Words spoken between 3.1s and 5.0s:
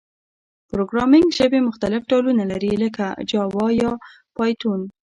جاوا او پایتون.